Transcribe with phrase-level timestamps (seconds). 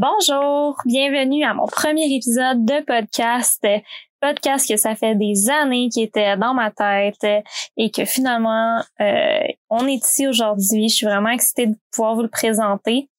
[0.00, 3.66] Bonjour, bienvenue à mon premier épisode de podcast.
[4.20, 7.44] Podcast que ça fait des années qui était dans ma tête
[7.76, 10.88] et que finalement euh, on est ici aujourd'hui.
[10.88, 13.10] Je suis vraiment excitée de pouvoir vous le présenter.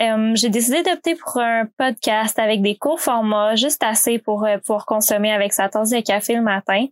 [0.00, 4.56] Euh, j'ai décidé d'opter pour un podcast avec des courts formats, juste assez pour euh,
[4.56, 6.86] pouvoir consommer avec sa tasse de café le matin.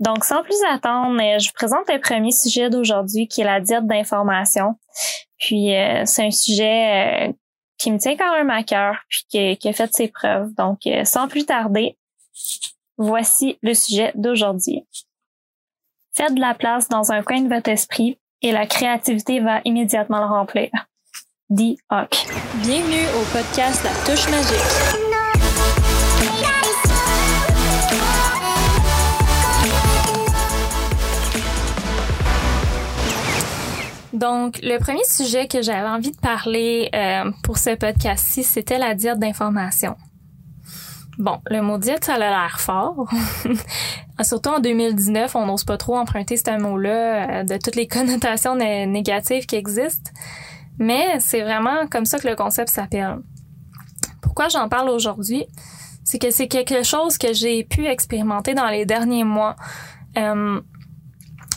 [0.00, 3.86] Donc, sans plus attendre, je vous présente le premier sujet d'aujourd'hui qui est la diète
[3.86, 4.76] d'information.
[5.38, 5.74] Puis,
[6.06, 7.34] c'est un sujet
[7.78, 10.54] qui me tient quand même à cœur, puis qui, qui a fait ses preuves.
[10.54, 11.96] Donc, sans plus tarder,
[12.98, 14.86] Voici le sujet d'aujourd'hui.
[16.14, 20.20] Faites de la place dans un coin de votre esprit et la créativité va immédiatement
[20.20, 20.70] le remplir.
[21.50, 22.26] Dit Hawk.
[22.62, 25.05] Bienvenue au podcast La Touche Magique.
[34.16, 38.94] Donc, le premier sujet que j'avais envie de parler euh, pour ce podcast-ci, c'était la
[38.94, 39.94] diète d'information.
[41.18, 43.10] Bon, le mot diète, ça a l'air fort.
[44.22, 48.54] Surtout en 2019, on n'ose pas trop emprunter ce mot-là euh, de toutes les connotations
[48.54, 50.10] négatives qui existent.
[50.78, 53.18] Mais c'est vraiment comme ça que le concept s'appelle.
[54.22, 55.44] Pourquoi j'en parle aujourd'hui?
[56.04, 59.56] C'est que c'est quelque chose que j'ai pu expérimenter dans les derniers mois.
[60.16, 60.58] Euh,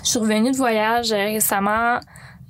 [0.04, 2.00] je suis revenue de voyage récemment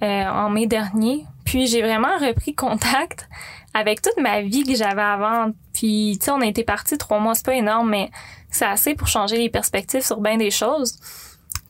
[0.04, 3.28] euh, en mai dernier, puis j'ai vraiment repris contact
[3.74, 5.52] avec toute ma vie que j'avais avant.
[5.74, 8.10] Puis, tu sais, on a été partis trois mois, c'est pas énorme, mais
[8.50, 10.98] c'est assez pour changer les perspectives sur bien des choses.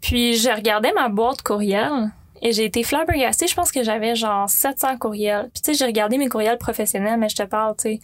[0.01, 3.47] Puis, je regardais ma boîte courriel et j'ai été flabbergastée.
[3.47, 5.49] Je pense que j'avais genre 700 courriels.
[5.53, 7.99] Puis, tu sais, j'ai regardé mes courriels professionnels, mais je te parle, tu sais,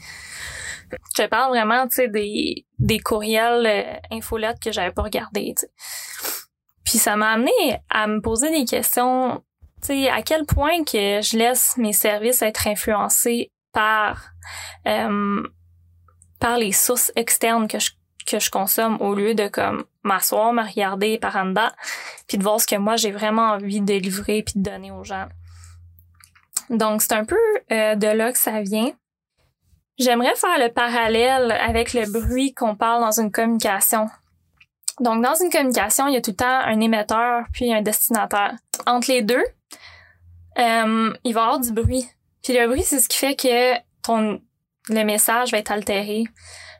[0.91, 5.53] je te parle vraiment, tu sais, des, des courriels euh, infolettes que j'avais pas regardés,
[5.57, 5.71] tu sais.
[6.83, 9.41] Puis, ça m'a amené à me poser des questions
[9.81, 14.31] sais, à quel point que je laisse mes services être influencés par
[14.87, 15.43] euh,
[16.39, 17.91] par les sources externes que je
[18.25, 21.69] que je consomme au lieu de comme m'asseoir, me regarder par en dedans,
[22.27, 25.03] puis de voir ce que moi j'ai vraiment envie de livrer puis de donner aux
[25.03, 25.27] gens.
[26.69, 27.37] Donc c'est un peu
[27.71, 28.91] euh, de là que ça vient.
[29.97, 34.09] J'aimerais faire le parallèle avec le bruit qu'on parle dans une communication.
[34.99, 38.55] Donc dans une communication, il y a tout le temps un émetteur puis un destinataire.
[38.87, 39.43] Entre les deux,
[40.57, 42.07] euh, il va y avoir du bruit.
[42.43, 44.39] Puis le bruit, c'est ce qui fait que ton
[44.89, 46.25] le message va être altéré.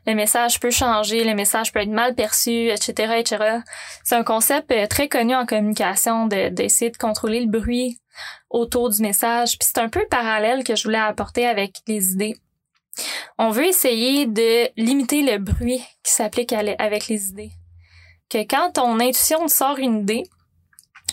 [0.06, 3.58] Le message peut changer, le message peut être mal perçu, etc., etc.
[4.04, 7.98] C'est un concept euh, très connu en communication d'essayer de, contrôler le bruit
[8.48, 9.58] autour du message.
[9.58, 12.36] Puis c'est un peu le parallèle que je voulais apporter avec les idées.
[13.36, 17.50] On veut essayer de limiter le bruit qui s'applique avec les idées.
[18.30, 20.22] Que quand ton intuition sort une idée,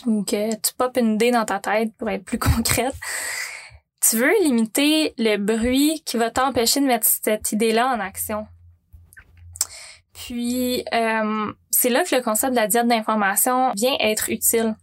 [0.06, 2.94] ou que tu popes une idée dans ta tête pour être plus concrète,
[4.00, 8.46] tu veux limiter le bruit qui va t'empêcher de mettre cette idée-là en action.
[10.12, 14.76] Puis, euh, c'est là que le concept de la diète d'information vient être utile.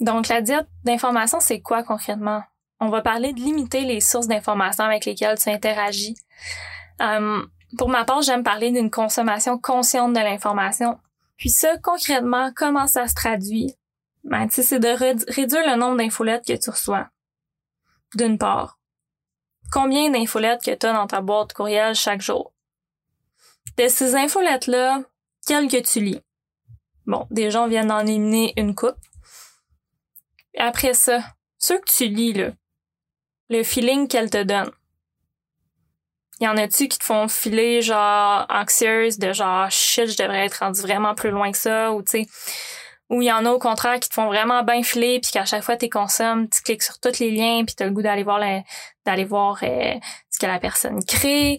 [0.00, 2.42] Donc, la diète d'information, c'est quoi concrètement?
[2.80, 6.14] On va parler de limiter les sources d'information avec lesquelles tu interagis.
[7.00, 7.42] Euh,
[7.78, 10.98] pour ma part, j'aime parler d'une consommation consciente de l'information.
[11.36, 13.74] Puis ça, concrètement, comment ça se traduit?
[14.26, 17.08] Ben, c'est de réduire le nombre d'infolettes que tu reçois
[18.14, 18.78] d'une part.
[19.72, 22.52] Combien d'infolettes que tu as dans ta boîte courriel chaque jour?
[23.76, 25.02] De ces infolettes-là,
[25.46, 26.20] quelles que tu lis?
[27.06, 28.98] Bon, des gens viennent d'en éliminer une coupe.
[30.58, 31.20] Après ça,
[31.58, 32.50] ceux que tu lis, là,
[33.48, 34.72] le feeling qu'elles te donnent.
[36.40, 40.58] Y en a-tu qui te font filer genre anxieuse de genre shit, je devrais être
[40.58, 42.26] rendu vraiment plus loin que ça ou tu sais
[43.10, 45.44] ou il y en a au contraire qui te font vraiment bien filer puis qu'à
[45.44, 48.02] chaque fois tu consommes, tu cliques sur tous les liens puis tu as le goût
[48.02, 48.40] d'aller voir
[49.04, 49.94] d'aller voir euh,
[50.30, 51.56] ce que la personne crée.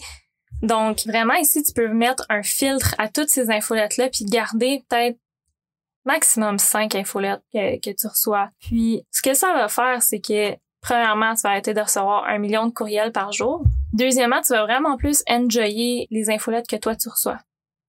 [0.62, 4.84] Donc vraiment ici tu peux mettre un filtre à toutes ces infolettes là puis garder
[4.90, 5.18] peut-être
[6.06, 8.50] maximum 5 infolettes que, que tu reçois.
[8.60, 12.38] Puis ce que ça va faire c'est que premièrement tu vas arrêter de recevoir un
[12.40, 13.64] million de courriels par jour.
[13.94, 17.40] Deuxièmement, tu vas vraiment plus enjoyer les infolettes que toi tu reçois.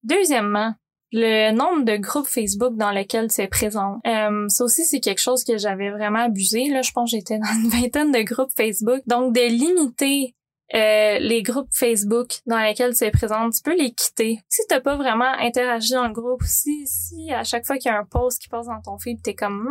[0.03, 0.75] Deuxièmement,
[1.13, 4.01] le nombre de groupes Facebook dans lesquels tu es présent.
[4.07, 6.69] Euh, ça aussi, c'est quelque chose que j'avais vraiment abusé.
[6.69, 9.01] Là, je pense que j'étais dans une vingtaine de groupes Facebook.
[9.07, 10.35] Donc, de limiter
[10.75, 14.41] euh, les groupes Facebook dans lesquels tu es présente, tu peux les quitter.
[14.49, 17.95] Si t'as pas vraiment interagi dans le groupe, si, si à chaque fois qu'il y
[17.95, 19.71] a un post qui passe dans ton feed, t'es comme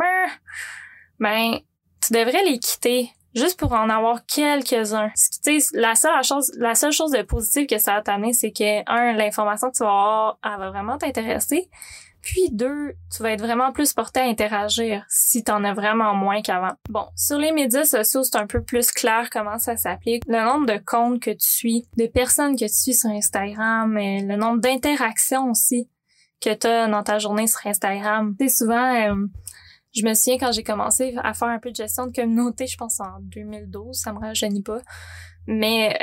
[1.20, 1.60] ben
[2.06, 5.12] tu devrais les quitter juste pour en avoir quelques-uns.
[5.74, 9.14] La seule chose, la seule chose de positive que ça va t'amener, c'est que, un,
[9.14, 11.70] l'information que tu vas avoir, elle va vraiment t'intéresser.
[12.22, 16.14] Puis deux, tu vas être vraiment plus porté à interagir si tu en as vraiment
[16.14, 16.74] moins qu'avant.
[16.90, 20.24] Bon, sur les médias sociaux, c'est un peu plus clair comment ça s'applique.
[20.28, 24.24] Le nombre de comptes que tu suis, de personnes que tu suis sur Instagram, et
[24.24, 25.88] le nombre d'interactions aussi
[26.42, 28.36] que tu as dans ta journée sur Instagram.
[28.40, 29.16] C'est souvent euh,
[29.98, 32.78] je me souviens quand j'ai commencé à faire un peu de gestion de communauté, je
[32.78, 34.80] pense en 2012, ça me rajeunit pas.
[35.48, 35.98] Mais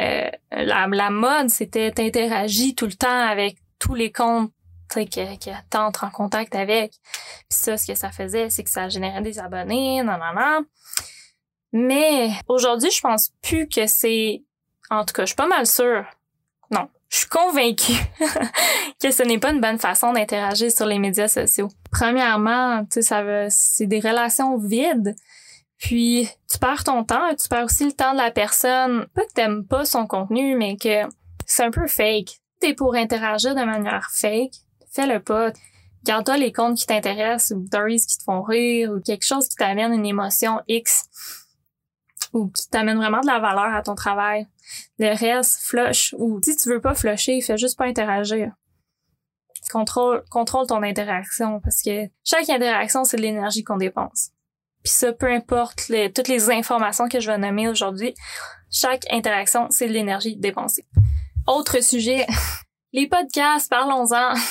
[0.53, 4.51] euh, la, la mode, c'était t'interagis tout le temps avec tous les comptes
[4.89, 6.93] que, que t'entres en contact avec.
[6.93, 10.65] Puis ça, ce que ça faisait, c'est que ça générait des abonnés, non, non, non.
[11.73, 14.43] Mais aujourd'hui, je pense plus que c'est...
[14.91, 16.05] En tout cas, je suis pas mal sûre.
[17.15, 17.93] Je suis convaincue
[19.01, 21.69] que ce n'est pas une bonne façon d'interagir sur les médias sociaux.
[21.93, 25.15] Premièrement, tu sais, c'est des relations vides.
[25.79, 29.07] Puis, tu perds ton temps, tu perds aussi le temps de la personne.
[29.15, 31.09] Pas que t'aimes pas son contenu, mais que
[31.47, 32.41] c'est un peu fake.
[32.59, 34.55] T'es pour interagir de manière fake,
[34.93, 35.53] fais-le pas.
[36.03, 39.55] Garde-toi les comptes qui t'intéressent ou stories qui te font rire ou quelque chose qui
[39.55, 41.05] t'amène une émotion X
[42.33, 44.49] ou qui t'amène vraiment de la valeur à ton travail.
[44.99, 48.53] Le reste, flush ou si tu veux pas flusher, fais juste pas interagir.
[49.71, 54.31] Contrôle, contrôle ton interaction parce que chaque interaction, c'est de l'énergie qu'on dépense.
[54.83, 58.15] Puis ça, peu importe toutes les informations que je vais nommer aujourd'hui,
[58.71, 60.85] chaque interaction, c'est de l'énergie dépensée.
[61.47, 62.27] Autre sujet,
[62.93, 64.35] les podcasts, parlons-en.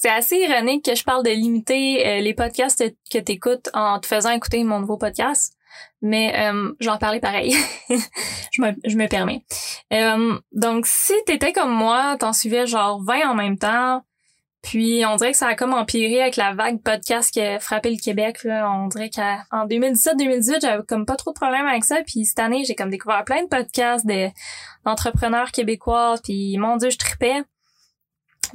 [0.00, 3.98] C'est assez ironique que je parle de limiter euh, les podcasts que tu écoutes en
[3.98, 5.57] te faisant écouter mon nouveau podcast.
[6.00, 7.54] Mais euh, j'en parlais pareil.
[7.90, 9.42] je, me, je me permets.
[9.92, 14.02] Euh, donc, si t'étais comme moi, t'en suivais genre 20 en même temps,
[14.62, 17.90] puis on dirait que ça a comme empiré avec la vague podcast qui a frappé
[17.90, 18.44] le Québec.
[18.44, 18.70] Là.
[18.70, 22.02] On dirait qu'en 2017-2018, j'avais comme pas trop de problèmes avec ça.
[22.06, 24.06] Puis cette année, j'ai comme découvert plein de podcasts
[24.84, 26.16] d'entrepreneurs québécois.
[26.22, 27.42] Puis mon Dieu, je tripais.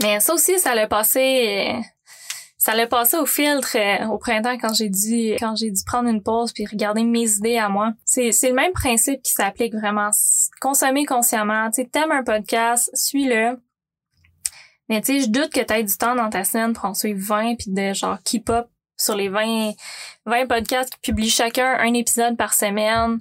[0.01, 1.75] Mais ça aussi, ça l'a passé,
[2.63, 6.07] ça l'a passé au filtre euh, au printemps quand j'ai dû, quand j'ai dû prendre
[6.07, 7.91] une pause puis regarder mes idées à moi.
[8.05, 10.11] C'est, c'est le même principe qui s'applique vraiment.
[10.61, 11.69] Consommer consciemment.
[11.71, 13.59] Tu t'aimes un podcast, suis-le.
[14.87, 17.19] Mais tu sais, je doute que t'aies du temps dans ta semaine pour en suivre
[17.19, 19.73] 20 puis de genre keep up sur les 20,
[20.25, 23.19] 20 podcasts qui publient chacun un épisode par semaine.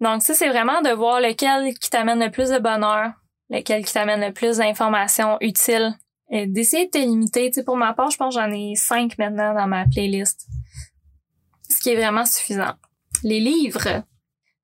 [0.00, 3.10] Donc ça, c'est vraiment de voir lequel qui t'amène le plus de bonheur,
[3.50, 5.96] lequel qui t'amène le plus d'informations utiles.
[6.30, 7.50] Et d'essayer de te limiter.
[7.50, 10.46] Tu sais, pour ma part, je pense que j'en ai cinq maintenant dans ma playlist.
[11.68, 12.74] Ce qui est vraiment suffisant.
[13.22, 14.02] Les livres.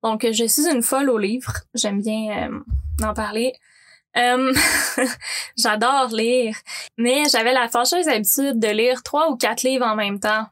[0.03, 1.55] Donc, je suis une folle aux livres.
[1.75, 3.55] J'aime bien euh, en parler.
[4.17, 4.53] Euh,
[5.59, 6.57] j'adore lire.
[6.99, 10.47] Mais j'avais la fâcheuse habitude de lire trois ou quatre livres en même temps.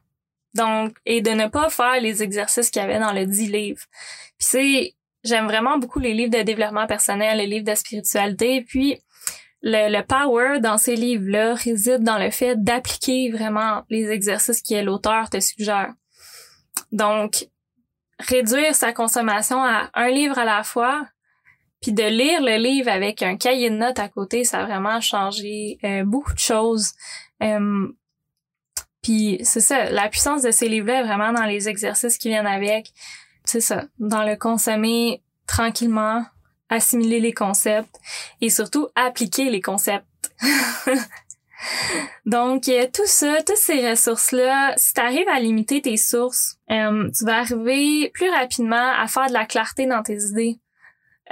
[0.55, 3.83] Donc, et de ne pas faire les exercices qu'il y avait dans le dix livres.
[4.37, 8.61] Puis c'est, J'aime vraiment beaucoup les livres de développement personnel, les livres de spiritualité.
[8.61, 8.99] Puis
[9.63, 14.83] le, le power dans ces livres-là réside dans le fait d'appliquer vraiment les exercices que
[14.83, 15.93] l'auteur te suggère.
[16.91, 17.47] Donc,
[18.19, 21.07] réduire sa consommation à un livre à la fois,
[21.81, 25.01] puis de lire le livre avec un cahier de notes à côté, ça a vraiment
[25.01, 26.91] changé euh, beaucoup de choses.
[27.41, 27.87] Euh,
[29.01, 32.47] puis c'est ça, la puissance de ces livres-là est vraiment dans les exercices qui viennent
[32.47, 32.93] avec
[33.43, 36.25] c'est ça, dans le consommer tranquillement,
[36.73, 37.95] assimiler les concepts
[38.41, 40.05] et surtout appliquer les concepts.
[42.25, 47.09] Donc, euh, tout ça, toutes ces ressources-là, si tu arrives à limiter tes sources, euh,
[47.17, 50.59] tu vas arriver plus rapidement à faire de la clarté dans tes idées,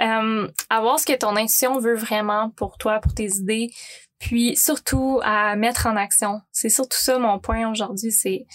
[0.00, 3.70] euh, à voir ce que ton intuition veut vraiment pour toi, pour tes idées,
[4.18, 6.40] puis surtout à mettre en action.
[6.50, 8.46] C'est surtout ça mon point aujourd'hui, c'est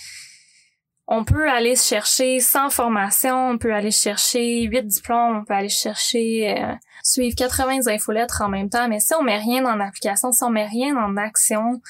[1.07, 5.69] on peut aller chercher sans formation, on peut aller chercher huit diplômes, on peut aller
[5.69, 10.33] chercher euh, suivre 80 infolettres en même temps, mais si on met rien en application,
[10.33, 11.81] si on met rien en action,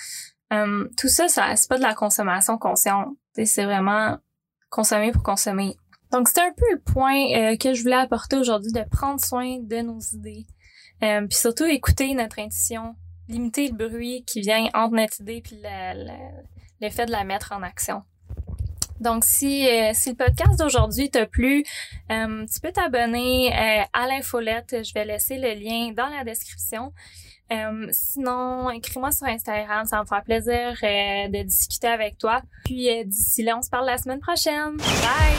[0.53, 3.07] euh, tout ça, ça c'est pas de la consommation consciente.
[3.43, 4.17] C'est vraiment
[4.69, 5.75] consommer pour consommer.
[6.12, 9.57] Donc c'était un peu le point euh, que je voulais apporter aujourd'hui de prendre soin
[9.59, 10.45] de nos idées,
[11.00, 12.95] puis surtout écouter notre intuition,
[13.27, 17.63] limiter le bruit qui vient entre notre idée puis le fait de la mettre en
[17.63, 18.03] action.
[18.99, 21.63] Donc, si, euh, si le podcast d'aujourd'hui t'a plu,
[22.11, 24.83] euh, tu peux t'abonner euh, à l'infolette.
[24.83, 26.91] Je vais laisser le lien dans la description.
[27.91, 32.41] sinon, écris-moi sur Instagram, ça me fera plaisir de discuter avec toi.
[32.65, 34.77] Puis d'ici là, on se parle la semaine prochaine.
[34.77, 35.37] Bye!